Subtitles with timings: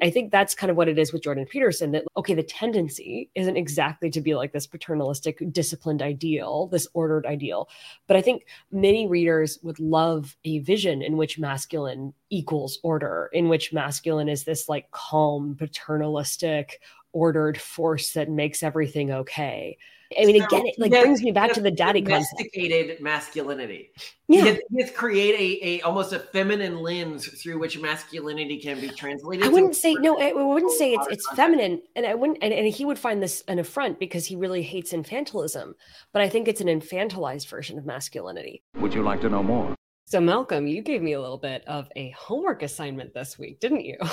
[0.00, 3.30] I think that's kind of what it is with Jordan Peterson that, okay, the tendency
[3.34, 7.68] isn't exactly to be like this paternalistic, disciplined ideal, this ordered ideal.
[8.06, 13.48] But I think many readers would love a vision in which masculine equals order, in
[13.48, 16.80] which masculine is this like calm, paternalistic,
[17.12, 19.78] ordered force that makes everything okay.
[20.16, 23.02] I mean, so again, it like brings me back to the daddy domesticated concept.
[23.02, 23.92] masculinity.
[24.26, 28.88] Yeah, he has, create a, a almost a feminine lens through which masculinity can be
[28.88, 29.44] translated.
[29.44, 30.18] I wouldn't say no.
[30.18, 32.38] I wouldn't say it's it's feminine, and I wouldn't.
[32.40, 35.74] And, and he would find this an affront because he really hates infantilism.
[36.12, 38.62] But I think it's an infantilized version of masculinity.
[38.76, 39.74] Would you like to know more?
[40.06, 43.84] So, Malcolm, you gave me a little bit of a homework assignment this week, didn't
[43.84, 43.98] you?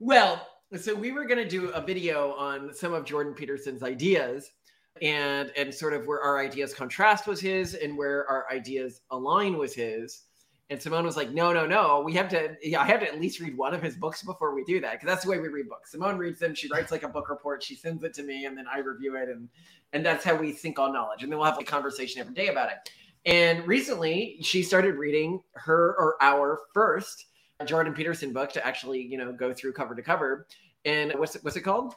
[0.00, 0.46] Well,
[0.80, 4.48] so we were going to do a video on some of Jordan Peterson's ideas
[5.02, 9.58] and and sort of where our ideas contrast with his and where our ideas align
[9.58, 10.24] with his.
[10.70, 12.02] And Simone was like, "No, no, no.
[12.04, 12.56] We have to.
[12.62, 14.92] Yeah, I have to at least read one of his books before we do that
[14.92, 15.92] because that's the way we read books.
[15.92, 16.54] Simone reads them.
[16.54, 17.62] She writes like a book report.
[17.62, 19.48] She sends it to me, and then I review it, and
[19.94, 21.22] and that's how we think on knowledge.
[21.22, 22.90] And then we'll have a conversation every day about it.
[23.24, 27.26] And recently, she started reading her or our first
[27.64, 30.46] Jordan Peterson book to actually, you know, go through cover to cover.
[30.84, 31.94] And what's it, what's it called?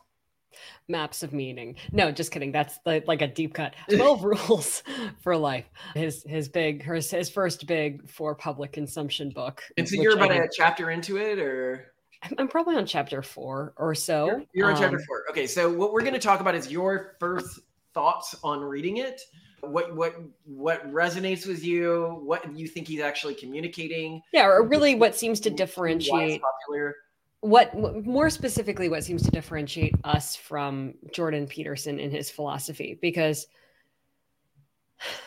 [0.87, 1.75] Maps of Meaning.
[1.91, 2.51] No, just kidding.
[2.51, 3.73] That's like, like a deep cut.
[3.95, 4.83] 12 rules
[5.21, 5.65] for life.
[5.95, 9.63] His his big his, his first big for public consumption book.
[9.77, 11.93] And so you're about I, a chapter into it or
[12.37, 14.27] I'm probably on chapter 4 or so.
[14.27, 15.23] You're, you're on um, chapter 4.
[15.31, 17.59] Okay, so what we're going to talk about is your first
[17.93, 19.21] thoughts on reading it.
[19.61, 20.15] What what
[20.45, 22.19] what resonates with you?
[22.23, 24.21] What you think he's actually communicating?
[24.33, 26.95] Yeah, or really what seems to differentiate popular
[27.41, 27.75] what
[28.05, 33.47] more specifically what seems to differentiate us from jordan peterson in his philosophy because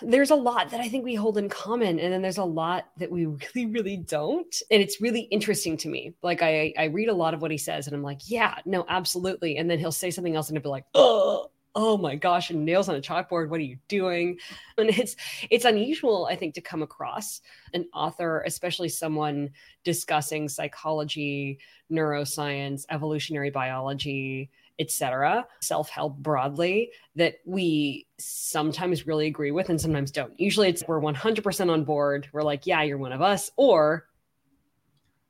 [0.01, 2.85] there's a lot that i think we hold in common and then there's a lot
[2.99, 6.15] that we really really don't and it's really interesting to me.
[6.23, 8.87] Like i i read a lot of what he says and i'm like yeah no
[8.89, 12.51] absolutely and then he'll say something else and it'll be like oh oh my gosh
[12.51, 14.39] nails on a chalkboard what are you doing?
[14.77, 15.15] And it's
[15.51, 17.41] it's unusual i think to come across
[17.75, 19.51] an author especially someone
[19.85, 21.59] discussing psychology
[21.93, 24.51] neuroscience evolutionary biology
[24.81, 30.39] etc self-help broadly that we sometimes really agree with and sometimes don't.
[30.39, 32.29] Usually it's we're 100% on board.
[32.33, 34.07] We're like yeah you're one of us or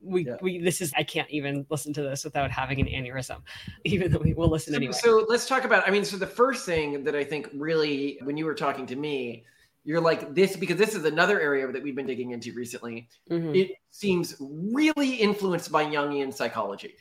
[0.05, 0.37] we yeah.
[0.41, 3.41] we this is I can't even listen to this without having an aneurysm,
[3.85, 4.93] even though we will listen so, anyway.
[4.93, 5.87] So let's talk about.
[5.87, 8.97] I mean, so the first thing that I think really, when you were talking to
[8.97, 9.45] me,
[9.85, 13.09] you're like this because this is another area that we've been digging into recently.
[13.31, 13.55] Mm-hmm.
[13.55, 16.95] It seems really influenced by Jungian psychology.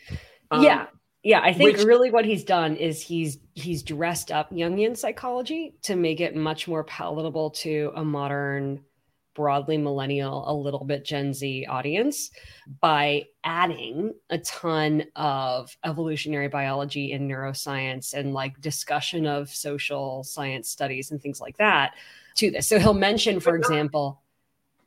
[0.52, 0.88] Um, yeah.
[1.25, 5.74] Yeah, I think which, really what he's done is he's he's dressed up Jungian psychology
[5.84, 8.84] to make it much more palatable to a modern
[9.33, 12.31] broadly millennial, a little bit Gen Z audience
[12.79, 20.69] by adding a ton of evolutionary biology and neuroscience and like discussion of social science
[20.69, 21.95] studies and things like that
[22.35, 22.67] to this.
[22.67, 24.22] So he'll mention, for example,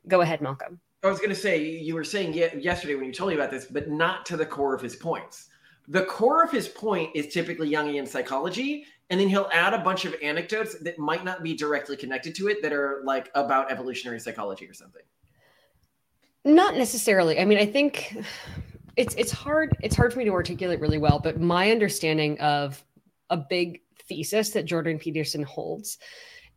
[0.08, 0.80] go ahead, Malcolm.
[1.04, 3.66] I was going to say, you were saying yesterday when you told me about this,
[3.66, 5.48] but not to the core of his points.
[5.88, 10.04] The core of his point is typically Jungian psychology and then he'll add a bunch
[10.04, 14.18] of anecdotes that might not be directly connected to it that are like about evolutionary
[14.18, 15.02] psychology or something.
[16.44, 17.40] Not necessarily.
[17.40, 18.16] I mean i think
[18.96, 22.82] it's it's hard it's hard for me to articulate really well but my understanding of
[23.30, 25.98] a big thesis that jordan peterson holds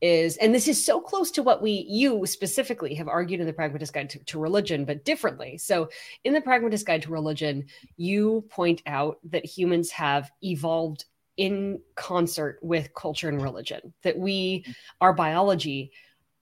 [0.01, 3.53] is and this is so close to what we you specifically have argued in the
[3.53, 5.57] pragmatist guide to, to, religion but differently.
[5.57, 5.89] So
[6.23, 7.65] in the pragmatist guide to religion
[7.97, 11.05] you point out that humans have evolved
[11.39, 14.65] in concert with culture and religion that we
[14.99, 15.89] our biology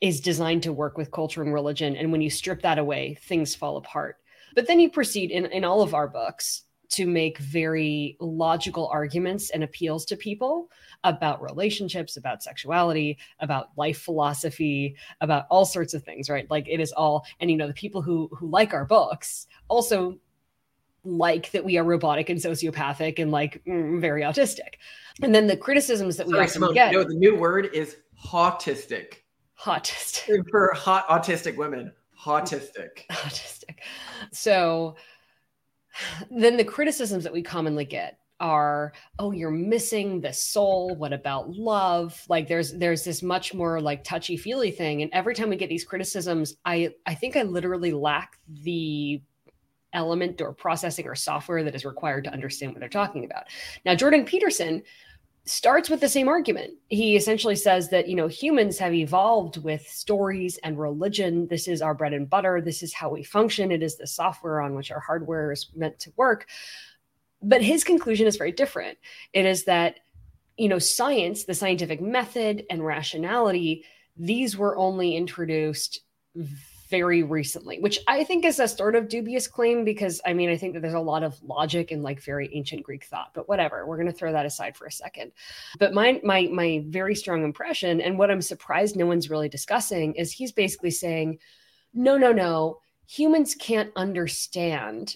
[0.02, 3.54] is designed to work with culture and religion and when you strip that away things
[3.54, 4.18] fall apart.
[4.56, 9.52] But then you proceed in, in all of our books to make very logical arguments
[9.52, 10.68] and appeals to people
[11.04, 16.50] about relationships about sexuality about life philosophy about all sorts of things right?
[16.50, 20.18] Like it is all and you know the people who who like our books also
[21.08, 24.76] like that we are robotic and sociopathic and like mm, very autistic.
[25.22, 26.92] And then the criticisms that we Sorry, often Simone, get.
[26.92, 29.16] No, the new word is autistic.
[29.64, 30.44] Autistic.
[30.52, 31.92] For hot autistic women.
[32.24, 33.06] Autistic.
[33.12, 33.78] Autistic.
[34.32, 34.96] So
[36.30, 41.50] then the criticisms that we commonly get are oh you're missing the soul what about
[41.50, 45.56] love like there's there's this much more like touchy feely thing and every time we
[45.56, 49.20] get these criticisms i i think i literally lack the
[49.98, 53.46] element or processing or software that is required to understand what they're talking about.
[53.84, 54.84] Now, Jordan Peterson
[55.44, 56.74] starts with the same argument.
[56.90, 61.48] He essentially says that, you know, humans have evolved with stories and religion.
[61.48, 62.62] This is our bread and butter.
[62.62, 63.72] This is how we function.
[63.72, 66.48] It is the software on which our hardware is meant to work.
[67.42, 68.98] but his conclusion is very different.
[69.34, 70.00] It is that,
[70.58, 73.86] you know, science, the scientific method and rationality,
[74.18, 76.02] these were only introduced
[76.90, 80.58] very recently, which I think is a sort of dubious claim because I mean, I
[80.58, 83.86] think that there's a lot of logic in like very ancient Greek thought, but whatever,
[83.86, 85.32] we're going to throw that aside for a second.
[85.80, 90.14] But my my my very strong impression and what I'm surprised no one's really discussing
[90.16, 91.40] is he's basically saying,
[91.94, 95.16] no, no, no, humans can't understand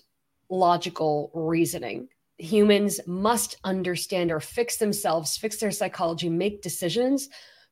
[0.50, 2.10] logical reasoning.
[2.38, 7.30] Humans must understand or fix themselves, fix their psychology, make decisions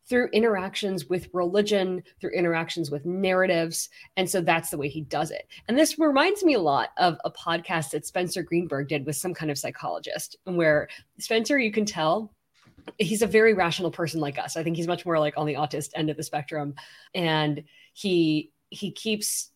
[0.10, 3.90] through interactions with religion, through interactions with narratives.
[4.18, 5.48] And so that's the way he does it.
[5.68, 9.34] And this reminds me a lot of a podcast that Spencer Greenberg did with some
[9.34, 10.90] kind of psychologist, where
[11.20, 12.34] Spencer, you can tell,
[12.98, 14.58] he's a very rational person like us.
[14.58, 16.74] I think he's much more like on the autist end of the spectrum.
[17.14, 17.64] And
[17.94, 19.52] he he keeps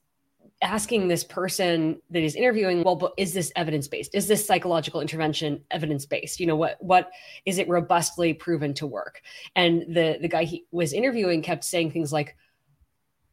[0.64, 5.02] asking this person that he's interviewing well but is this evidence based is this psychological
[5.02, 7.10] intervention evidence based you know what what
[7.46, 9.22] is it robustly proven to work?
[9.56, 12.36] And the the guy he was interviewing kept saying things like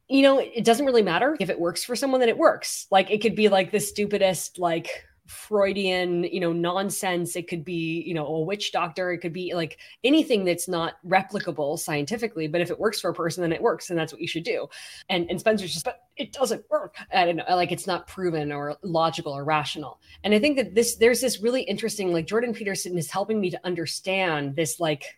[0.09, 2.87] you know it doesn't really matter if it works for someone then it works.
[2.91, 7.37] Like it could be like the stupidest like Freudian, you know, nonsense.
[7.37, 9.13] It could be, you know, a witch doctor.
[9.13, 12.49] It could be like anything that's not replicable scientifically.
[12.49, 14.43] But if it works for a person, then it works, and that's what you should
[14.43, 14.67] do.
[15.09, 16.97] And and Spencer's just, but it doesn't work.
[17.13, 20.01] I don't know, like it's not proven or logical or rational.
[20.25, 23.49] And I think that this there's this really interesting, like Jordan Peterson is helping me
[23.51, 25.17] to understand this like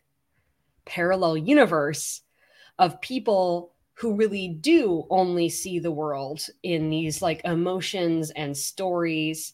[0.85, 2.21] parallel universe
[2.77, 9.53] of people who really do only see the world in these like emotions and stories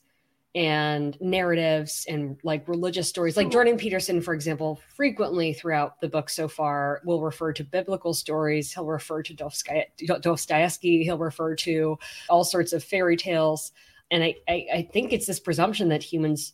[0.56, 3.38] and narratives and like religious stories.
[3.38, 3.52] Like hmm.
[3.52, 8.74] Jordan Peterson, for example, frequently throughout the book so far will refer to biblical stories.
[8.74, 11.04] He'll refer to Dostoevsky.
[11.04, 12.00] He'll refer to
[12.30, 13.72] all sorts of fairy tales.
[14.10, 16.54] And I, I, I think it's this presumption that humans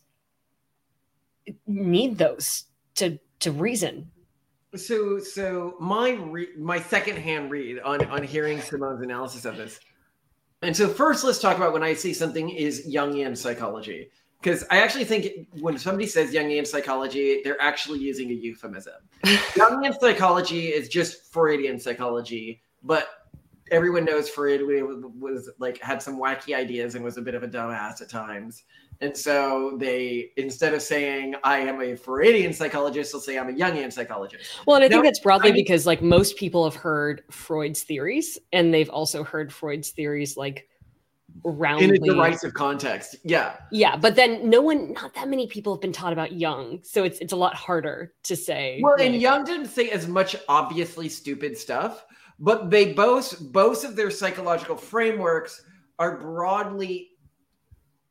[1.66, 2.64] need those
[2.96, 4.10] to to reason.
[4.74, 9.80] So, so my re- my secondhand read on on hearing Simone's analysis of this
[10.62, 14.10] and so, first, let's talk about when I say something is Jungian psychology.
[14.40, 18.94] Because I actually think when somebody says Jungian psychology, they're actually using a euphemism.
[19.24, 23.08] Jungian psychology is just Freudian psychology, but
[23.70, 24.62] everyone knows Freud
[25.18, 28.64] was like had some wacky ideas and was a bit of a dumbass at times.
[29.00, 33.52] And so they, instead of saying I am a Freudian psychologist, they'll say I'm a
[33.52, 34.50] Jungian psychologist.
[34.66, 37.82] Well, and I think that's broadly I mean, because like most people have heard Freud's
[37.82, 40.68] theories, and they've also heard Freud's theories like
[41.44, 43.16] roundly in a derisive context.
[43.22, 46.80] Yeah, yeah, but then no one, not that many people have been taught about Jung,
[46.82, 48.80] so it's it's a lot harder to say.
[48.82, 52.06] Well, and Jung didn't say as much obviously stupid stuff,
[52.38, 55.62] but they both both of their psychological frameworks
[55.98, 57.10] are broadly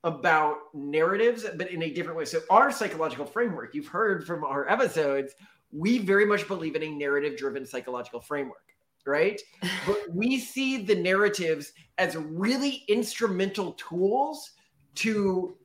[0.05, 2.25] about narratives, but in a different way.
[2.25, 5.33] So, our psychological framework, you've heard from our episodes,
[5.71, 8.63] we very much believe in a narrative driven psychological framework,
[9.05, 9.41] right?
[9.87, 14.51] but we see the narratives as really instrumental tools
[14.93, 15.57] to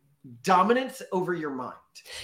[0.43, 1.77] dominance over your mind.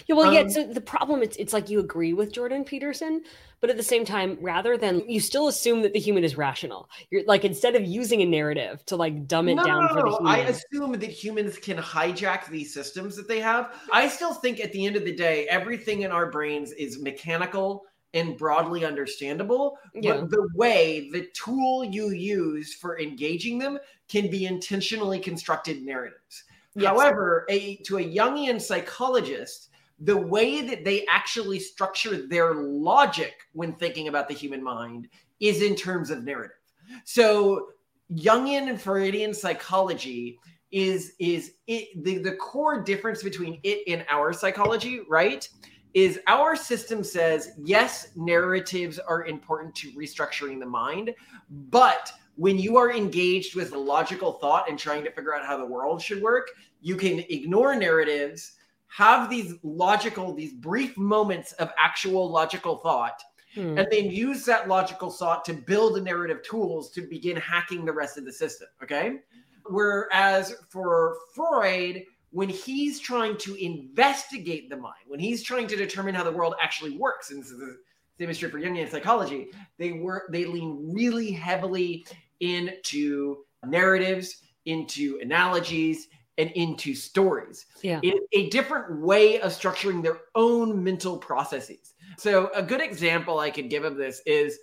[0.06, 0.48] Yeah, well, um, yeah.
[0.48, 3.22] So the problem it's it's like you agree with Jordan Peterson,
[3.60, 6.88] but at the same time, rather than you still assume that the human is rational.
[7.10, 10.10] You're like instead of using a narrative to like dumb it no, down for the
[10.10, 10.26] human.
[10.26, 13.74] I assume that humans can hijack these systems that they have.
[13.92, 17.84] I still think at the end of the day, everything in our brains is mechanical
[18.14, 19.78] and broadly understandable.
[19.94, 20.14] Yeah.
[20.14, 23.78] But the way, the tool you use for engaging them
[24.08, 26.44] can be intentionally constructed narratives.
[26.76, 26.90] Yes.
[26.90, 33.72] However, a to a Jungian psychologist, the way that they actually structure their logic when
[33.72, 35.08] thinking about the human mind
[35.40, 36.56] is in terms of narrative.
[37.04, 37.68] So
[38.12, 40.38] Jungian and Freudian psychology
[40.70, 45.48] is is it the, the core difference between it and our psychology, right?
[45.94, 51.14] Is our system says yes, narratives are important to restructuring the mind,
[51.48, 55.64] but when you are engaged with logical thought and trying to figure out how the
[55.64, 56.50] world should work,
[56.80, 58.52] you can ignore narratives,
[58.88, 63.20] have these logical, these brief moments of actual logical thought,
[63.54, 63.78] hmm.
[63.78, 68.18] and then use that logical thought to build narrative tools to begin hacking the rest
[68.18, 68.68] of the system.
[68.82, 69.20] Okay.
[69.68, 76.14] Whereas for Freud, when he's trying to investigate the mind, when he's trying to determine
[76.14, 77.78] how the world actually works, and this is the
[78.18, 82.06] same is true for Jungian psychology, they work they lean really heavily
[82.40, 87.66] into narratives, into analogies, and into stories.
[87.82, 88.00] Yeah.
[88.32, 91.94] a different way of structuring their own mental processes.
[92.18, 94.58] So a good example I could give of this is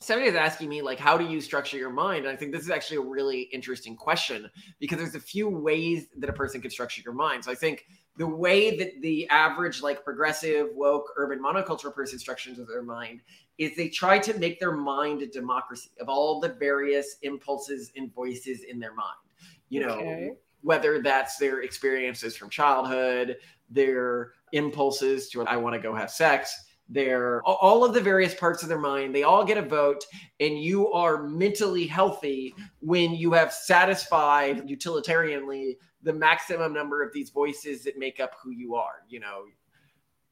[0.00, 2.62] somebody is asking me like how do you structure your mind and i think this
[2.62, 6.70] is actually a really interesting question because there's a few ways that a person can
[6.70, 7.84] structure your mind so i think
[8.16, 13.20] the way that the average like progressive woke urban monocultural person structures their mind
[13.58, 18.12] is they try to make their mind a democracy of all the various impulses and
[18.14, 19.16] voices in their mind
[19.68, 20.30] you know okay.
[20.62, 23.36] whether that's their experiences from childhood
[23.70, 28.62] their impulses to i want to go have sex their all of the various parts
[28.62, 30.04] of their mind they all get a vote
[30.40, 37.30] and you are mentally healthy when you have satisfied utilitarianly the maximum number of these
[37.30, 39.02] voices that make up who you are.
[39.08, 39.44] You know,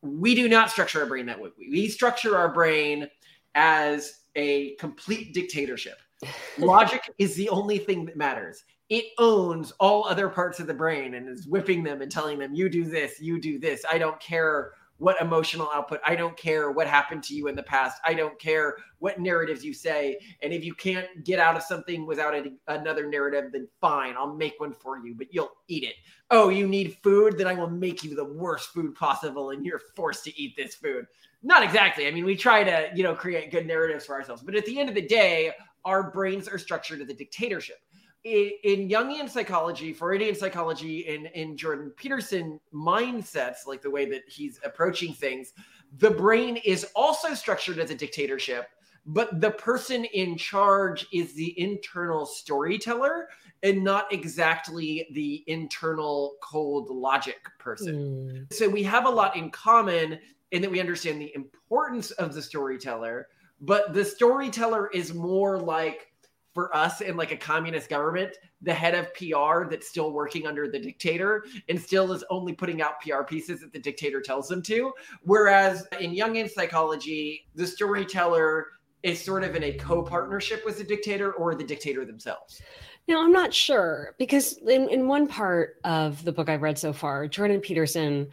[0.02, 1.50] we do not structure our brain that way.
[1.58, 3.08] We structure our brain
[3.54, 5.98] as a complete dictatorship.
[6.58, 8.64] Logic is the only thing that matters.
[8.88, 12.54] It owns all other parts of the brain and is whipping them and telling them,
[12.54, 13.84] you do this, you do this.
[13.90, 16.00] I don't care what emotional output.
[16.06, 18.00] I don't care what happened to you in the past.
[18.04, 20.18] I don't care what narratives you say.
[20.42, 22.34] And if you can't get out of something without
[22.68, 25.94] another narrative, then fine, I'll make one for you, but you'll eat it.
[26.30, 27.37] Oh, you need food?
[27.37, 30.76] Then I will make you the worst food possible and you're forced to eat this
[30.76, 31.06] food.
[31.42, 32.06] Not exactly.
[32.06, 34.78] I mean, we try to, you know, create good narratives for ourselves, but at the
[34.78, 35.52] end of the day,
[35.84, 37.78] our brains are structured as a dictatorship
[38.24, 44.60] in Jungian psychology, Freudian psychology, in, in Jordan Peterson mindsets, like the way that he's
[44.64, 45.52] approaching things,
[45.98, 48.68] the brain is also structured as a dictatorship,
[49.06, 53.28] but the person in charge is the internal storyteller
[53.64, 58.46] and not exactly the internal cold logic person.
[58.48, 58.52] Mm.
[58.52, 60.18] So we have a lot in common
[60.52, 63.28] in that we understand the importance of the storyteller,
[63.60, 66.12] but the storyteller is more like
[66.52, 70.68] for us in like a communist government, the head of PR that's still working under
[70.68, 74.62] the dictator and still is only putting out PR pieces that the dictator tells them
[74.62, 74.92] to.
[75.23, 78.66] Whereas in Jungian psychology, the storyteller
[79.02, 82.62] is sort of in a co-partnership with the dictator or the dictator themselves.
[83.09, 86.92] Now, I'm not sure because in, in one part of the book I've read so
[86.92, 88.28] far, Jordan Peterson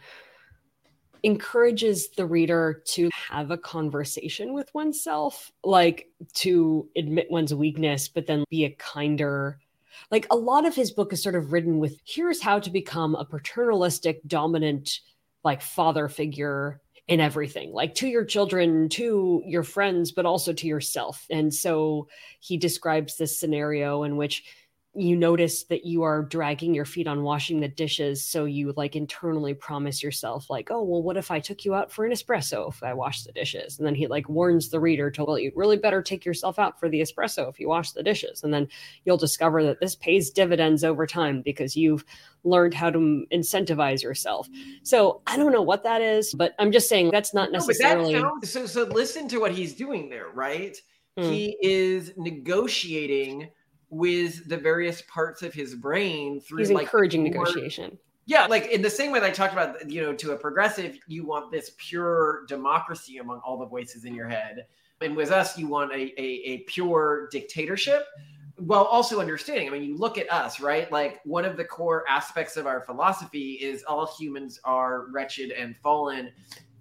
[1.22, 8.26] encourages the reader to have a conversation with oneself, like to admit one's weakness, but
[8.26, 9.58] then be a kinder.
[10.10, 13.14] Like a lot of his book is sort of written with here's how to become
[13.14, 15.00] a paternalistic, dominant,
[15.44, 20.66] like father figure in everything, like to your children, to your friends, but also to
[20.68, 21.26] yourself.
[21.28, 22.06] And so
[22.38, 24.44] he describes this scenario in which
[24.94, 28.96] you notice that you are dragging your feet on washing the dishes so you like
[28.96, 32.68] internally promise yourself like oh well what if i took you out for an espresso
[32.68, 33.78] if i wash the dishes?
[33.78, 36.80] And then he like warns the reader to well you really better take yourself out
[36.80, 38.42] for the espresso if you wash the dishes.
[38.42, 38.68] And then
[39.04, 42.04] you'll discover that this pays dividends over time because you've
[42.42, 44.48] learned how to incentivize yourself.
[44.82, 48.38] So i don't know what that is but i'm just saying that's not necessarily no,
[48.40, 50.76] that sounds, so so listen to what he's doing there right?
[51.18, 51.30] Mm.
[51.30, 53.50] he is negotiating
[53.90, 57.98] with the various parts of his brain through He's like encouraging more, negotiation.
[58.26, 60.98] Yeah, like in the same way that I talked about, you know, to a progressive,
[61.08, 64.66] you want this pure democracy among all the voices in your head.
[65.00, 68.06] And with us, you want a, a, a pure dictatorship
[68.56, 69.68] while also understanding.
[69.68, 70.90] I mean, you look at us, right?
[70.92, 75.74] Like one of the core aspects of our philosophy is all humans are wretched and
[75.82, 76.30] fallen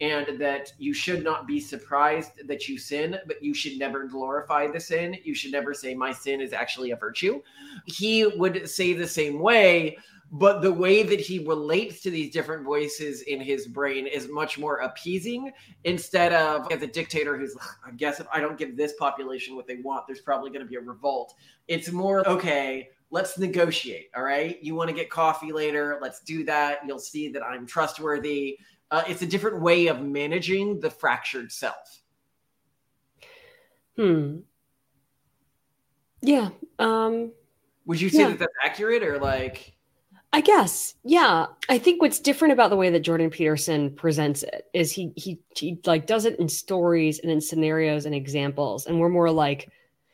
[0.01, 4.67] and that you should not be surprised that you sin, but you should never glorify
[4.67, 5.17] the sin.
[5.23, 7.41] You should never say, My sin is actually a virtue.
[7.85, 9.97] He would say the same way,
[10.31, 14.59] but the way that he relates to these different voices in his brain is much
[14.59, 15.51] more appeasing
[15.83, 19.67] instead of as a dictator who's, I guess if I don't give this population what
[19.67, 21.33] they want, there's probably going to be a revolt.
[21.67, 24.11] It's more, okay, let's negotiate.
[24.15, 24.61] All right.
[24.61, 25.97] You want to get coffee later?
[25.99, 26.79] Let's do that.
[26.85, 28.59] You'll see that I'm trustworthy
[28.91, 32.01] uh, it's a different way of managing the fractured self.
[33.95, 34.39] Hmm.
[36.21, 36.49] Yeah.
[36.79, 37.31] Um,
[37.85, 38.29] Would you say yeah.
[38.29, 39.75] that that's accurate or like?
[40.31, 41.47] I guess, yeah.
[41.69, 45.39] I think what's different about the way that Jordan Peterson presents it is he he
[45.55, 49.71] he like does it in stories and in scenarios and examples, and we're more like,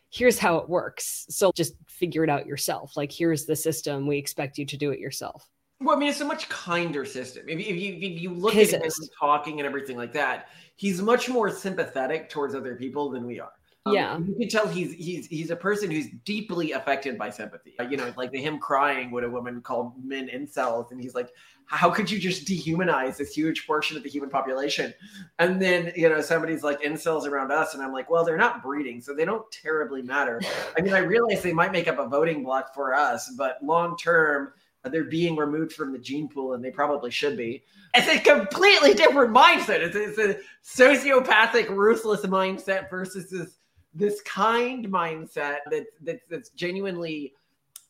[0.09, 1.25] here's how it works.
[1.29, 2.95] So just figure it out yourself.
[2.95, 4.07] Like here's the system.
[4.07, 5.49] We expect you to do it yourself.
[5.81, 7.49] Well, I mean, it's a much kinder system.
[7.49, 11.01] If, if you if you look His at him talking and everything like that, he's
[11.01, 13.51] much more sympathetic towards other people than we are.
[13.87, 17.75] Um, yeah, you can tell he's he's he's a person who's deeply affected by sympathy.
[17.87, 21.29] You know, like the him crying when a woman called men incels, and he's like,
[21.65, 24.91] "How could you just dehumanize this huge portion of the human population?"
[25.37, 28.63] And then you know somebody's like incels around us, and I'm like, "Well, they're not
[28.63, 30.41] breeding, so they don't terribly matter."
[30.75, 33.97] I mean, I realize they might make up a voting block for us, but long
[33.97, 34.53] term
[34.91, 37.63] they're being removed from the gene pool and they probably should be.
[37.93, 39.79] It's a completely different mindset.
[39.79, 43.57] It's, it's a sociopathic, ruthless mindset versus this
[43.97, 47.33] this kind mindset that, that that's genuinely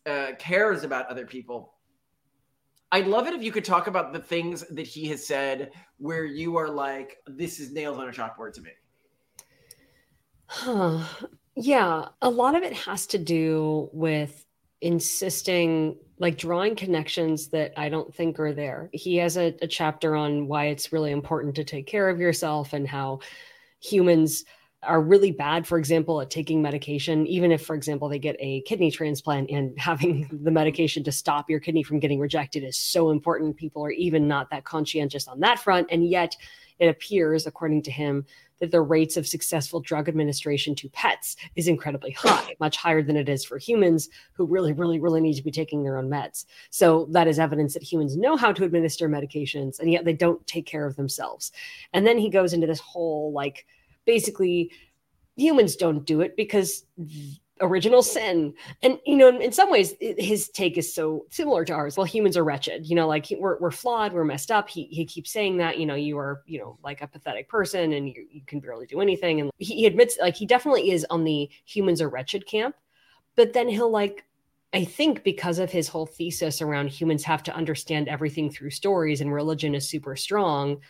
[0.05, 1.73] uh, cares about other people.
[2.91, 6.23] I'd love it if you could talk about the things that he has said where
[6.23, 8.69] you are like, this is nails on a chalkboard to me.
[10.45, 11.03] Huh.
[11.55, 14.45] Yeah, a lot of it has to do with
[14.81, 18.89] insisting, like drawing connections that I don't think are there.
[18.93, 22.73] He has a, a chapter on why it's really important to take care of yourself
[22.73, 23.19] and how
[23.81, 24.45] humans
[24.83, 28.61] are really bad, for example, at taking medication, even if, for example, they get a
[28.61, 33.09] kidney transplant and having the medication to stop your kidney from getting rejected is so
[33.09, 33.57] important.
[33.57, 35.87] People are even not that conscientious on that front.
[35.91, 36.35] And yet,
[36.77, 38.25] it appears, according to him,
[38.59, 43.15] that the rates of successful drug administration to pets is incredibly high, much higher than
[43.15, 46.45] it is for humans who really, really, really need to be taking their own meds.
[46.69, 50.45] So that is evidence that humans know how to administer medications and yet they don't
[50.47, 51.51] take care of themselves.
[51.93, 53.65] And then he goes into this whole like,
[54.05, 54.71] basically
[55.35, 56.85] humans don't do it because
[57.61, 58.53] original sin.
[58.81, 61.97] And you know in some ways his take is so similar to ours.
[61.97, 64.69] Well humans are wretched you know like we're, we're flawed we're messed up.
[64.69, 67.93] He, he keeps saying that you know you are you know like a pathetic person
[67.93, 69.41] and you, you can barely do anything.
[69.41, 72.75] And he, admits like he definitely is on the humans are wretched camp.
[73.35, 74.25] But then he'll like
[74.73, 79.21] I think because of his whole thesis around humans have to understand everything through stories
[79.21, 80.81] and religion is super strong,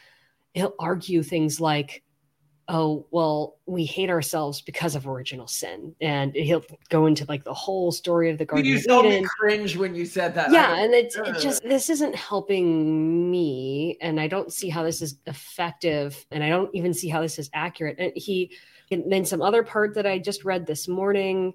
[0.55, 2.01] he'll argue things like,
[2.67, 7.53] oh well we hate ourselves because of original sin and he'll go into like the
[7.53, 9.23] whole story of the garden you of Eden.
[9.23, 10.51] cringe when you said that?
[10.51, 15.01] Yeah and it's it just this isn't helping me and i don't see how this
[15.01, 18.51] is effective and i don't even see how this is accurate and he
[18.89, 21.53] and then some other part that i just read this morning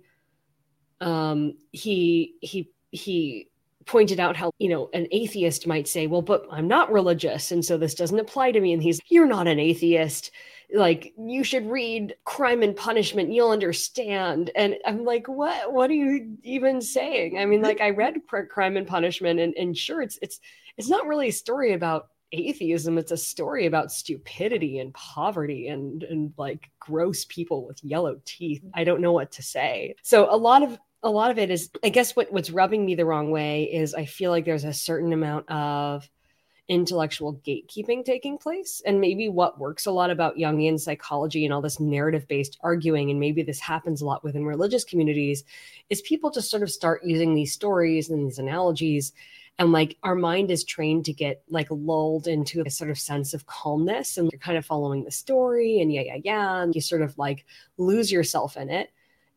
[1.01, 3.49] um he he he
[3.87, 7.65] pointed out how you know an atheist might say well but i'm not religious and
[7.65, 10.31] so this doesn't apply to me and he's you're not an atheist
[10.75, 14.51] like you should read crime and punishment you'll understand.
[14.55, 17.39] And i'm like what what are you even saying?
[17.39, 18.17] I mean like i read
[18.51, 20.41] crime and punishment and, and sure it's it's
[20.77, 26.05] it's not really a story about atheism it's a story about stupidity and poverty and
[26.05, 28.63] and like gross people with yellow teeth.
[28.75, 29.97] I don't know what to say.
[30.03, 32.95] So a lot of a lot of it is i guess what what's rubbing me
[32.95, 36.09] the wrong way is i feel like there's a certain amount of
[36.71, 38.81] intellectual gatekeeping taking place.
[38.87, 43.11] And maybe what works a lot about Jungian psychology and all this narrative based arguing,
[43.11, 45.43] and maybe this happens a lot within religious communities,
[45.91, 49.13] is people just sort of start using these stories and these analogies.
[49.59, 53.35] And like our mind is trained to get like lulled into a sort of sense
[53.35, 56.63] of calmness, and you're kind of following the story, and yeah, yeah, yeah.
[56.63, 57.45] And you sort of like
[57.79, 58.91] lose yourself in it.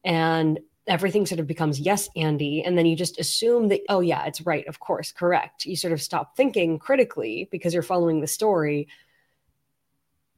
[0.06, 4.26] And everything sort of becomes yes andy and then you just assume that oh yeah
[4.26, 5.66] it's right of course correct.
[5.66, 8.88] You sort of stop thinking critically because you're following the story.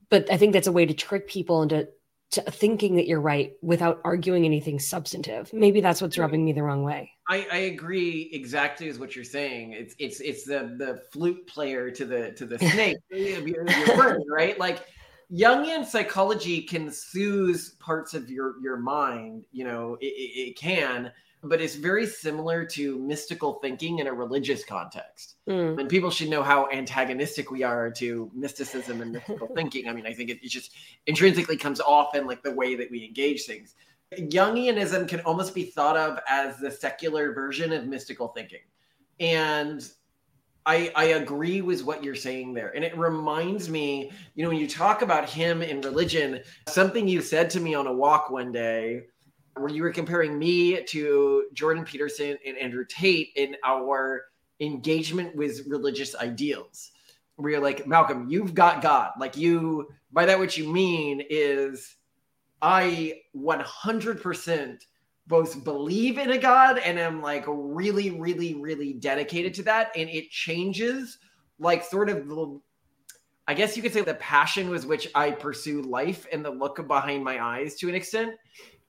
[0.10, 1.88] But i think that's a way to trick people into
[2.32, 5.52] thinking that you're right without arguing anything substantive.
[5.54, 7.12] Maybe that's what's rubbing me the wrong way.
[7.30, 9.74] I, I agree exactly as what you're saying.
[9.74, 12.98] It's it's it's the the flute player to the to the snake.
[13.10, 14.60] Your, your brain, right?
[14.60, 14.86] Like
[15.32, 19.46] Jungian psychology can soothe parts of your your mind.
[19.52, 21.12] You know, it, it, can,
[21.44, 25.36] but it's very similar to mystical thinking in a religious context.
[25.48, 25.80] Mm.
[25.80, 29.88] And people should know how antagonistic we are to mysticism and mystical thinking.
[29.88, 30.72] I mean, I think it, it just
[31.08, 33.76] intrinsically comes off in like the way that we engage things.
[34.14, 38.60] Jungianism can almost be thought of as the secular version of mystical thinking.
[39.20, 39.88] And
[40.66, 42.76] I, I agree with what you're saying there.
[42.76, 47.22] And it reminds me, you know, when you talk about him in religion, something you
[47.22, 49.04] said to me on a walk one day
[49.56, 54.26] where you were comparing me to Jordan Peterson and Andrew Tate in our
[54.60, 56.92] engagement with religious ideals.
[57.36, 59.12] Where you're like, Malcolm, you've got God.
[59.20, 61.96] Like, you, by that, what you mean is
[62.62, 64.78] I 100%
[65.28, 69.92] both believe in a god and am like really really really dedicated to that.
[69.96, 71.18] And it changes
[71.60, 72.60] like sort of the
[73.48, 76.86] i guess you could say the passion with which i pursue life and the look
[76.88, 78.36] behind my eyes to an extent.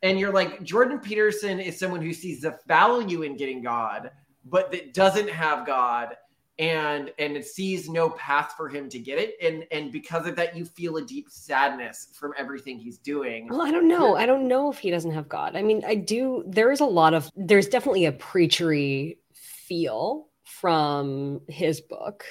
[0.03, 4.11] And you're like jordan peterson is someone who sees the value in getting god
[4.45, 6.17] but that doesn't have god
[6.59, 9.37] and and it sees no path for him to get it.
[9.43, 13.49] And and because of that you feel a deep sadness from everything he's doing.
[13.49, 14.17] Well i don't know.
[14.17, 15.57] I don't know if he doesn't have god.
[15.57, 21.41] I mean i do there is a lot of there's definitely a preachery feel from
[21.49, 22.25] his book.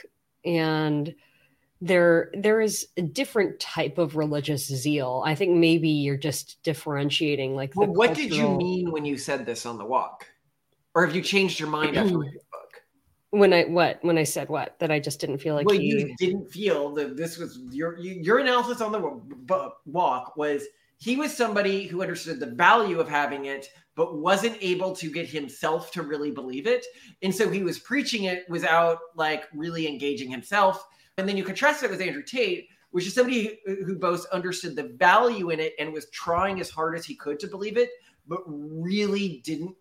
[0.43, 1.13] And
[1.81, 5.21] there there is a different type of religious zeal.
[5.25, 8.29] I think maybe you're just differentiating like well, what cultural...
[8.29, 10.25] did you mean when you said this on the walk?
[10.95, 12.39] Or have you changed your mind after reading
[13.35, 15.85] when I what when I said what that I just didn't feel like well, he...
[15.85, 20.63] you didn't feel that this was your your analysis on the walk was
[20.97, 25.27] he was somebody who understood the value of having it, but wasn't able to get
[25.27, 26.85] himself to really believe it.
[27.21, 30.85] And so he was preaching it without like really engaging himself.
[31.17, 34.95] And then you contrast it with Andrew Tate, which is somebody who both understood the
[34.97, 37.89] value in it and was trying as hard as he could to believe it,
[38.27, 39.75] but really didn't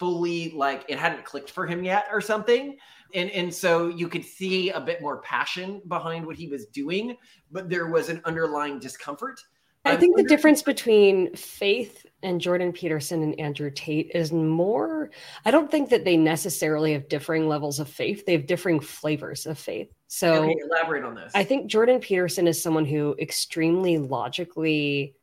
[0.00, 2.76] fully like it hadn't clicked for him yet or something.
[3.14, 7.16] And and so you could see a bit more passion behind what he was doing,
[7.52, 9.40] but there was an underlying discomfort.
[9.84, 15.10] I think the difference between Faith and Jordan Peterson and Andrew Tate is more,
[15.46, 18.26] I don't think that they necessarily have differing levels of faith.
[18.26, 19.90] They have differing flavors of faith.
[20.08, 21.32] So okay, elaborate on this.
[21.34, 25.14] I think Jordan Peterson is someone who extremely logically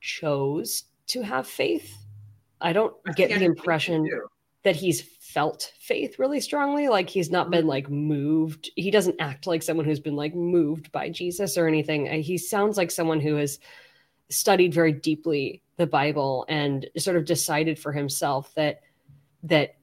[0.00, 2.03] chose to have faith.
[2.64, 4.10] I don't I get the impression
[4.64, 6.88] that he's felt faith really strongly.
[6.88, 7.68] Like he's not been mm-hmm.
[7.68, 8.70] like moved.
[8.74, 12.06] He doesn't act like someone who's been like moved by Jesus or anything.
[12.22, 13.58] He sounds like someone who has
[14.30, 18.80] studied very deeply the Bible and sort of decided for himself that
[19.42, 19.76] that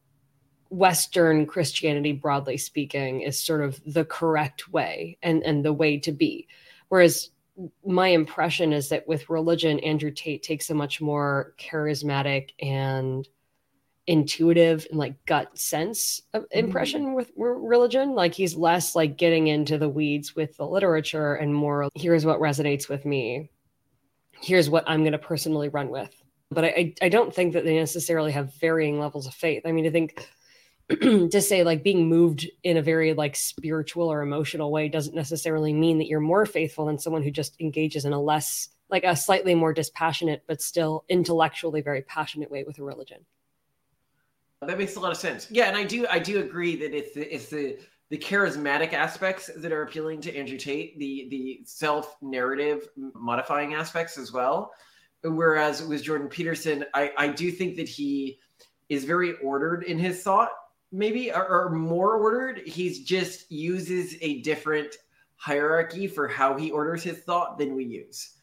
[0.70, 6.12] Western Christianity, broadly speaking, is sort of the correct way and, and the way to
[6.12, 6.48] be.
[6.88, 7.30] Whereas
[7.85, 13.27] my impression is that with religion, Andrew Tate takes a much more charismatic and
[14.07, 16.59] intuitive and like gut sense of mm-hmm.
[16.59, 17.13] impression mm-hmm.
[17.13, 18.15] with religion.
[18.15, 22.39] Like he's less like getting into the weeds with the literature and more here's what
[22.39, 23.49] resonates with me.
[24.41, 26.13] Here's what I'm going to personally run with.
[26.49, 29.63] But I, I don't think that they necessarily have varying levels of faith.
[29.65, 30.27] I mean, I think
[31.30, 35.73] to say like being moved in a very like spiritual or emotional way doesn't necessarily
[35.73, 39.15] mean that you're more faithful than someone who just engages in a less like a
[39.15, 43.25] slightly more dispassionate but still intellectually very passionate way with a religion
[44.67, 45.47] that makes a lot of sense.
[45.49, 49.49] Yeah, and I do I do agree that it's the, it's the the charismatic aspects
[49.56, 54.71] that are appealing to Andrew Tate, the the self narrative modifying aspects as well.
[55.23, 58.39] Whereas with Jordan Peterson, I I do think that he
[58.89, 60.51] is very ordered in his thought,
[60.91, 62.60] maybe or, or more ordered.
[62.65, 64.95] He's just uses a different
[65.36, 68.36] hierarchy for how he orders his thought than we use.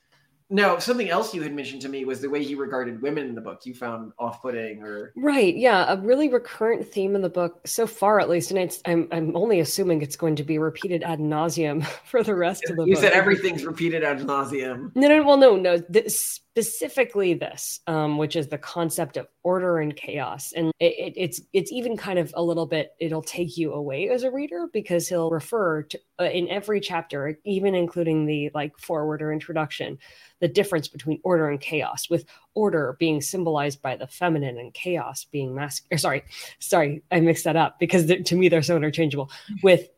[0.51, 3.35] Now, something else you had mentioned to me was the way he regarded women in
[3.35, 3.67] the book.
[3.67, 5.55] You found off-putting, or right?
[5.55, 9.09] Yeah, a really recurrent theme in the book so far, at least, and it's I'm
[9.13, 12.87] I'm only assuming it's going to be repeated ad nauseum for the rest of the
[12.87, 13.03] you book.
[13.03, 14.91] You said everything's repeated ad nauseum.
[14.97, 15.77] No, no, well, no, no.
[15.87, 20.53] This, specifically this, um, which is the concept of order and chaos.
[20.57, 22.95] And it, it, it's it's even kind of a little bit.
[22.99, 27.39] It'll take you away as a reader because he'll refer to uh, in every chapter,
[27.45, 29.99] even including the like foreword or introduction,
[30.41, 32.11] the difference between order and chaos.
[32.11, 35.99] With order being symbolized by the feminine and chaos being masculine.
[35.99, 36.25] Sorry,
[36.59, 39.31] sorry, I mixed that up because to me they're so interchangeable.
[39.63, 39.89] With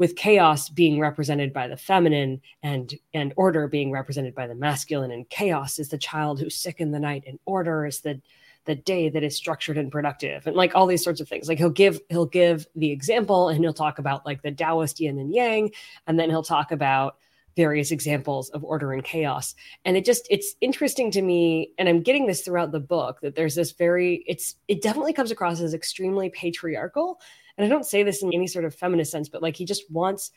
[0.00, 5.10] with chaos being represented by the feminine and and order being represented by the masculine.
[5.10, 8.18] And chaos is the child who's sick in the night and order is the
[8.64, 10.46] the day that is structured and productive.
[10.46, 11.48] And like all these sorts of things.
[11.48, 15.18] Like he'll give he'll give the example and he'll talk about like the taoist yin
[15.18, 15.70] and yang.
[16.06, 17.16] And then he'll talk about
[17.54, 19.54] various examples of order and chaos.
[19.84, 23.34] And it just it's interesting to me and i'm getting this throughout the book that
[23.34, 27.20] there's this very it's it definitely comes across as extremely patriarchal
[27.60, 29.90] and I don't say this in any sort of feminist sense, but like he just
[29.90, 30.30] wants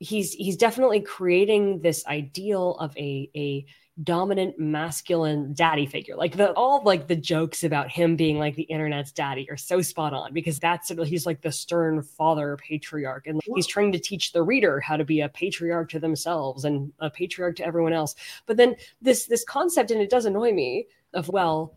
[0.00, 3.64] he's he's definitely creating this ideal of a a
[4.02, 6.16] dominant masculine daddy figure.
[6.16, 9.80] Like the all like the jokes about him being like the internet's daddy are so
[9.80, 14.32] spot on because that's he's like the stern father patriarch and he's trying to teach
[14.32, 18.16] the reader how to be a patriarch to themselves and a patriarch to everyone else.
[18.44, 21.74] But then this this concept and it does annoy me of well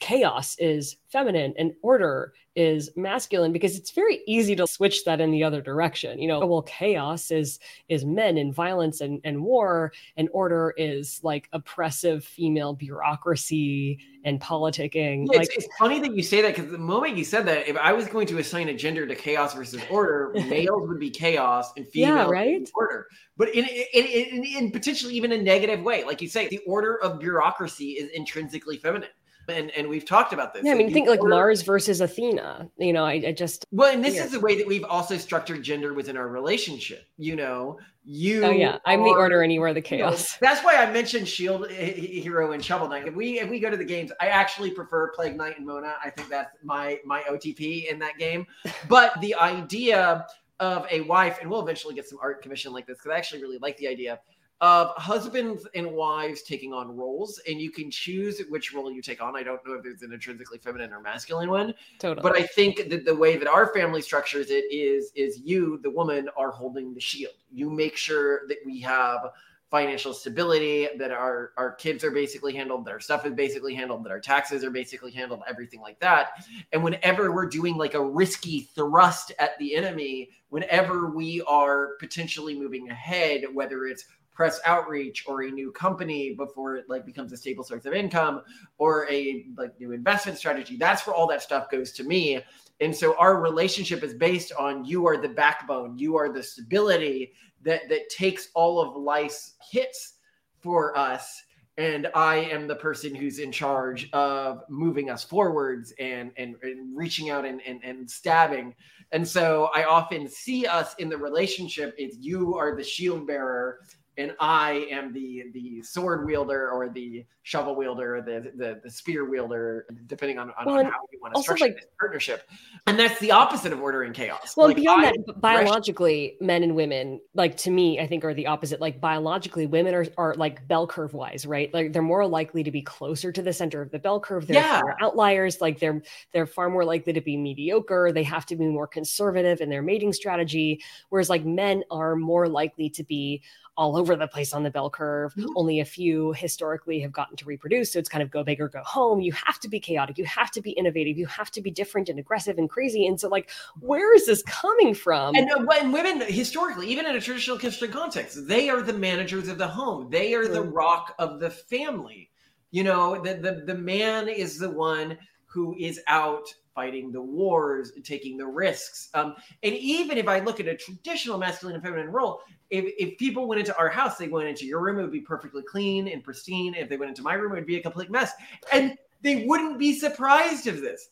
[0.00, 5.30] chaos is feminine and order is masculine because it's very easy to switch that in
[5.30, 6.18] the other direction.
[6.18, 10.74] You know oh, well chaos is is men and violence and, and war and order
[10.76, 15.26] is like oppressive female bureaucracy and politicking.
[15.30, 17.66] Yeah, like it's, it's, funny that you say that because the moment you said that
[17.66, 21.10] if i was going to assign a gender to chaos versus order males would be
[21.10, 22.70] chaos and females yeah, right?
[22.74, 23.06] order.
[23.36, 26.04] But in, in, in, in potentially even a negative way.
[26.04, 29.08] Like you say the order of bureaucracy is intrinsically feminine
[29.50, 30.64] and and we've talked about this.
[30.64, 32.70] Yeah, I mean, think like Mars versus Athena.
[32.78, 34.24] You know, I, I just well, and this yeah.
[34.24, 37.04] is the way that we've also structured gender within our relationship.
[37.18, 38.44] You know, you.
[38.44, 40.36] Oh yeah, I'm are, the order, and you are the chaos.
[40.40, 43.06] You know, that's why I mentioned Shield eh, eh, eh, Hero and Shovel Knight.
[43.06, 45.94] If we if we go to the games, I actually prefer Plague Knight and Mona.
[46.04, 48.46] I think that's my my OTP in that game.
[48.88, 50.26] But the idea
[50.60, 53.42] of a wife, and we'll eventually get some art commission like this because I actually
[53.42, 54.20] really like the idea
[54.60, 59.22] of husbands and wives taking on roles, and you can choose which role you take
[59.22, 59.34] on.
[59.34, 62.22] I don't know if it's an intrinsically feminine or masculine one, totally.
[62.22, 65.90] but I think that the way that our family structures it is is you, the
[65.90, 67.34] woman, are holding the shield.
[67.50, 69.30] You make sure that we have
[69.70, 74.04] financial stability, that our our kids are basically handled, that our stuff is basically handled,
[74.04, 76.44] that our taxes are basically handled, everything like that.
[76.72, 82.58] And whenever we're doing like a risky thrust at the enemy, whenever we are potentially
[82.58, 84.04] moving ahead, whether it's
[84.40, 88.40] press outreach or a new company before it like becomes a stable source of income
[88.78, 90.78] or a like new investment strategy.
[90.78, 92.42] That's where all that stuff goes to me.
[92.80, 97.34] And so our relationship is based on you are the backbone you are the stability
[97.60, 100.14] that that takes all of life's hits
[100.60, 101.42] for us.
[101.76, 106.96] And i am the person who's in charge of moving us forwards and and, and
[106.96, 108.74] reaching out and, and and stabbing.
[109.12, 111.94] And so i often see us in the relationship.
[111.98, 113.80] Is you are the shield bearer
[114.16, 118.90] and I am the the sword wielder or the shovel wielder or the the, the
[118.90, 122.48] spear wielder, depending on, on, well, on how you want to structure like, this partnership.
[122.86, 124.56] And that's the opposite of order and chaos.
[124.56, 128.34] Well, like, beyond I, that, biologically, men and women, like to me, I think are
[128.34, 128.80] the opposite.
[128.80, 131.72] Like biologically, women are are like bell curve wise, right?
[131.72, 134.46] Like they're more likely to be closer to the center of the bell curve.
[134.46, 134.82] They're yeah.
[135.00, 135.60] outliers.
[135.60, 138.12] Like they're they're far more likely to be mediocre.
[138.12, 140.82] They have to be more conservative in their mating strategy.
[141.08, 143.42] Whereas like men are more likely to be
[143.76, 145.34] all over the place on the bell curve.
[145.34, 145.50] Mm-hmm.
[145.56, 147.92] Only a few historically have gotten to reproduce.
[147.92, 149.20] So it's kind of go big or go home.
[149.20, 150.18] You have to be chaotic.
[150.18, 151.18] You have to be innovative.
[151.18, 153.06] You have to be different and aggressive and crazy.
[153.06, 155.36] And so, like, where is this coming from?
[155.36, 159.48] And, uh, and women, historically, even in a traditional Christian context, they are the managers
[159.48, 160.72] of the home, they are the mm-hmm.
[160.72, 162.30] rock of the family.
[162.70, 167.92] You know, the, the, the man is the one who is out fighting the wars,
[168.04, 169.08] taking the risks.
[169.14, 173.18] Um, and even if I look at a traditional masculine and feminine role, if, if
[173.18, 176.08] people went into our house, they went into your room, it would be perfectly clean
[176.08, 176.74] and pristine.
[176.74, 178.32] If they went into my room, it would be a complete mess.
[178.72, 181.10] And they wouldn't be surprised of this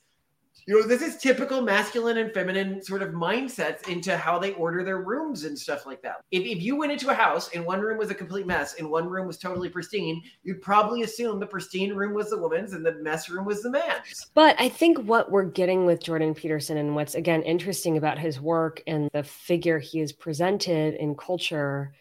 [0.66, 4.84] you know, this is typical masculine and feminine sort of mindsets into how they order
[4.84, 6.16] their rooms and stuff like that.
[6.30, 8.90] If, if you went into a house and one room was a complete mess and
[8.90, 12.84] one room was totally pristine, you'd probably assume the pristine room was the woman's and
[12.84, 14.30] the mess room was the man's.
[14.34, 18.40] But I think what we're getting with Jordan Peterson and what's again interesting about his
[18.40, 21.92] work and the figure he is presented in culture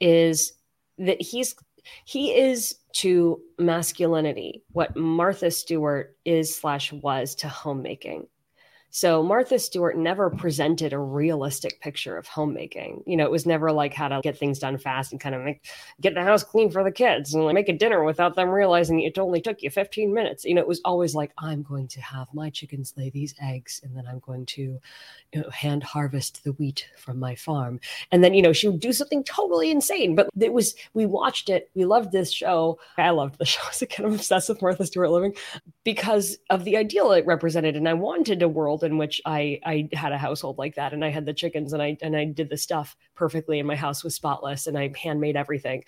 [0.00, 0.52] is
[0.98, 1.54] that he's
[2.04, 8.26] he is to masculinity what Martha Stewart is slash was to homemaking.
[8.94, 13.02] So Martha Stewart never presented a realistic picture of homemaking.
[13.06, 15.40] You know, it was never like how to get things done fast and kind of
[15.40, 15.64] make
[16.02, 19.00] get the house clean for the kids and like make a dinner without them realizing
[19.00, 20.44] it only took you 15 minutes.
[20.44, 23.80] You know, it was always like I'm going to have my chickens lay these eggs
[23.82, 24.78] and then I'm going to
[25.32, 27.80] you know, hand harvest the wheat from my farm.
[28.10, 30.14] And then, you know, she would do something totally insane.
[30.14, 31.70] But it was we watched it.
[31.74, 32.78] We loved this show.
[32.98, 34.04] I loved the show a kid.
[34.04, 35.34] I'm obsessed with Martha Stewart living
[35.82, 37.74] because of the ideal it represented.
[37.74, 41.04] And I wanted a world in which I I had a household like that and
[41.04, 44.04] I had the chickens and I and I did the stuff perfectly and my house
[44.04, 45.84] was spotless and I handmade everything.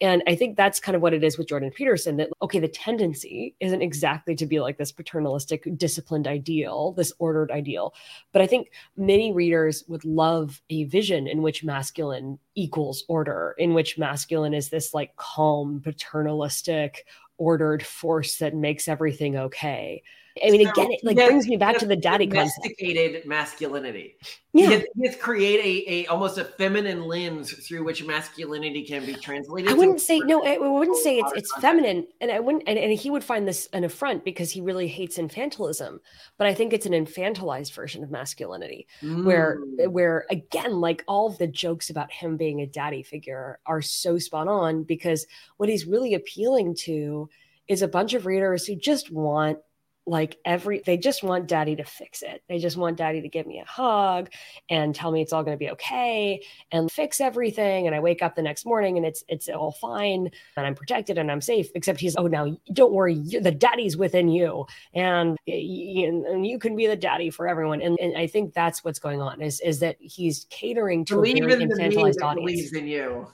[0.00, 2.68] And I think that's kind of what it is with Jordan Peterson that okay the
[2.68, 7.94] tendency isn't exactly to be like this paternalistic disciplined ideal, this ordered ideal.
[8.32, 13.74] But I think many readers would love a vision in which masculine equals order, in
[13.74, 17.06] which masculine is this like calm paternalistic
[17.38, 20.02] ordered force that makes everything okay.
[20.44, 23.26] I mean, so again, it like brings me back to the daddy domesticated concept.
[23.26, 24.16] masculinity.
[24.52, 29.14] Yeah, he has, create a, a almost a feminine lens through which masculinity can be
[29.14, 29.70] translated.
[29.70, 30.44] I wouldn't say no.
[30.44, 32.64] I wouldn't say it's it's feminine, and I wouldn't.
[32.66, 35.98] And, and he would find this an affront because he really hates infantilism.
[36.38, 39.24] But I think it's an infantilized version of masculinity, mm.
[39.24, 43.82] where where again, like all of the jokes about him being a daddy figure are
[43.82, 47.28] so spot on because what he's really appealing to
[47.68, 49.58] is a bunch of readers who just want
[50.06, 52.42] like every they just want daddy to fix it.
[52.48, 54.30] They just want daddy to give me a hug
[54.70, 57.86] and tell me it's all going to be okay and fix everything.
[57.86, 61.18] And i wake up the next morning and it's it's all fine and i'm protected
[61.18, 66.46] and i'm safe except he's oh now don't worry the daddy's within you and, and
[66.46, 67.80] you can be the daddy for everyone.
[67.82, 71.44] And, and i think that's what's going on is is that he's catering to believe
[71.44, 73.26] a very infantilized audience believes in you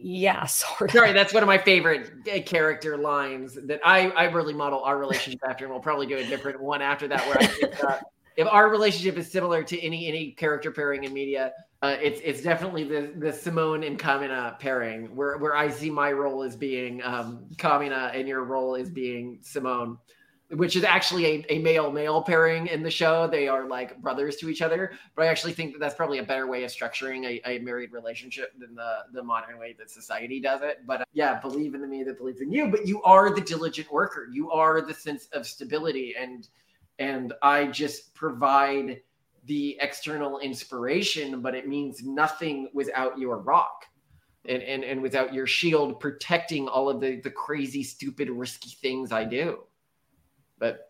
[0.00, 0.96] yeah, sort of.
[0.96, 4.98] Sorry, that's one of my favorite uh, character lines that I I really model our
[4.98, 7.26] relationship after, and we'll probably do a different one after that.
[7.26, 7.98] Where I think uh,
[8.36, 12.42] if our relationship is similar to any any character pairing in media, uh, it's it's
[12.42, 17.02] definitely the the Simone and Kamina pairing, where where I see my role as being
[17.02, 19.98] um, Kamina and your role as being Simone
[20.50, 23.26] which is actually a, a male male pairing in the show.
[23.26, 26.22] They are like brothers to each other, but I actually think that that's probably a
[26.22, 30.40] better way of structuring a, a married relationship than the the modern way that society
[30.40, 30.78] does it.
[30.86, 32.68] But uh, yeah, believe in the me that believes in you.
[32.68, 34.28] But you are the diligent worker.
[34.32, 36.48] You are the sense of stability, and
[36.98, 39.02] and I just provide
[39.44, 43.84] the external inspiration, but it means nothing without your rock.
[44.48, 49.12] and, and, and without your shield protecting all of the, the crazy, stupid, risky things
[49.12, 49.60] I do.
[50.58, 50.88] But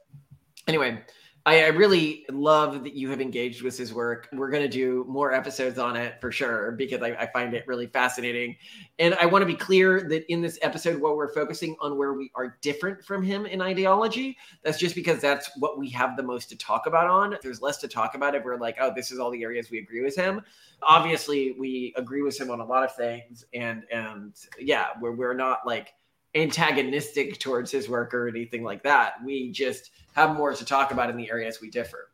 [0.66, 1.02] anyway,
[1.48, 4.28] I, I really love that you have engaged with his work.
[4.34, 7.66] We're going to do more episodes on it for sure because I, I find it
[7.66, 8.56] really fascinating.
[8.98, 12.12] And I want to be clear that in this episode, while we're focusing on where
[12.12, 16.22] we are different from him in ideology, that's just because that's what we have the
[16.22, 17.38] most to talk about on.
[17.42, 19.78] There's less to talk about if we're like, oh, this is all the areas we
[19.78, 20.42] agree with him.
[20.82, 25.32] Obviously, we agree with him on a lot of things, and and yeah, we're we're
[25.32, 25.94] not like
[26.34, 29.14] antagonistic towards his work or anything like that.
[29.24, 32.10] We just have more to talk about in the areas we differ.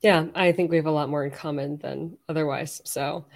[0.00, 2.80] Yeah, I think we have a lot more in common than otherwise.
[2.84, 3.26] So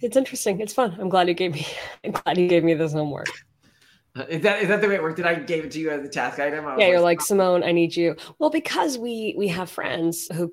[0.00, 0.60] it's interesting.
[0.60, 0.96] It's fun.
[0.98, 1.66] I'm glad you gave me.
[2.04, 3.28] I'm glad you gave me this homework.
[4.14, 5.16] Uh, is that is that the way it worked?
[5.16, 6.66] Did I gave it to you as a task item?
[6.78, 7.62] Yeah, you're like Simone.
[7.62, 8.16] I need you.
[8.38, 10.52] Well, because we we have friends who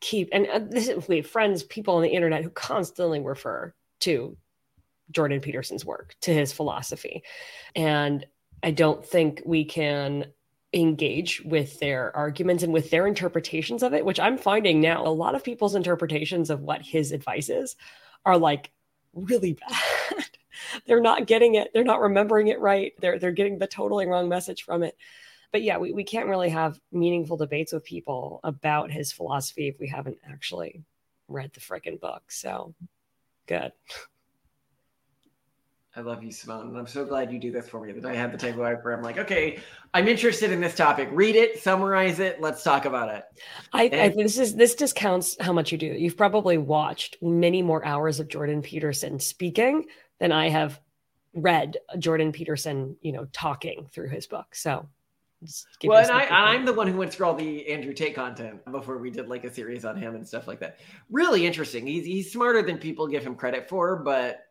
[0.00, 3.74] keep and uh, this is, we have friends, people on the internet who constantly refer
[4.00, 4.36] to
[5.10, 7.22] Jordan Peterson's work, to his philosophy.
[7.74, 8.26] And
[8.62, 10.26] I don't think we can
[10.72, 15.08] engage with their arguments and with their interpretations of it, which I'm finding now a
[15.08, 17.76] lot of people's interpretations of what his advice is
[18.24, 18.70] are like
[19.12, 20.24] really bad.
[20.86, 22.92] they're not getting it, they're not remembering it right.
[23.00, 24.96] They're they're getting the totally wrong message from it.
[25.50, 29.78] But yeah, we, we can't really have meaningful debates with people about his philosophy if
[29.78, 30.82] we haven't actually
[31.28, 32.22] read the freaking book.
[32.30, 32.74] So
[33.46, 33.72] good.
[35.94, 36.68] I love you, Simone.
[36.68, 38.94] And I'm so glad you do this for me that I had the takeaway where
[38.94, 39.58] I'm like, okay,
[39.92, 41.08] I'm interested in this topic.
[41.12, 43.24] Read it, summarize it, let's talk about it.
[43.74, 45.86] I, and- I this is this discounts how much you do.
[45.86, 49.84] You've probably watched many more hours of Jordan Peterson speaking
[50.18, 50.80] than I have
[51.34, 54.54] read Jordan Peterson, you know, talking through his book.
[54.54, 54.88] So
[55.84, 58.98] well, and I, I'm the one who went through all the Andrew Tate content before
[58.98, 60.78] we did like a series on him and stuff like that.
[61.10, 61.86] Really interesting.
[61.86, 64.46] He's he's smarter than people give him credit for, but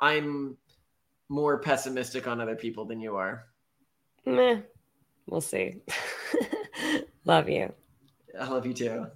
[0.00, 0.56] I'm
[1.28, 3.46] more pessimistic on other people than you are.
[4.24, 4.60] Meh.
[5.26, 5.82] We'll see.
[7.24, 7.72] love you.
[8.38, 9.06] I love you too.